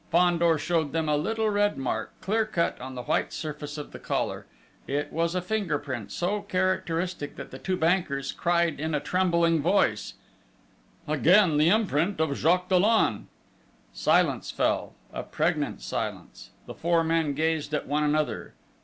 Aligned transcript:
Fandor 0.09 0.57
showed 0.57 0.93
them 0.93 1.07
a 1.07 1.15
little 1.15 1.51
red 1.51 1.77
mark, 1.77 2.11
clear 2.21 2.43
cut 2.43 2.81
on 2.81 2.95
the 2.95 3.03
white 3.03 3.31
surface 3.31 3.77
of 3.77 3.91
the 3.91 3.99
collar; 3.99 4.47
it 4.87 5.13
was 5.13 5.35
a 5.35 5.43
finger 5.43 5.77
print 5.77 6.11
so 6.11 6.41
characteristic, 6.41 7.35
that 7.35 7.51
the 7.51 7.59
two 7.59 7.77
bankers 7.77 8.31
cried 8.31 8.79
in 8.79 8.95
a 8.95 8.99
trembling 8.99 9.61
voice: 9.61 10.15
"Again 11.07 11.57
the 11.57 11.69
imprint 11.69 12.19
of 12.19 12.35
Jacques 12.35 12.67
Dollon!" 12.69 13.27
Silence 13.93 14.49
fell 14.49 14.95
a 15.13 15.21
pregnant 15.21 15.83
silence. 15.83 16.49
The 16.65 16.73
four 16.73 17.03
men 17.03 17.35
gazed 17.35 17.71
at 17.71 17.85
one 17.85 18.03
another. 18.03 18.55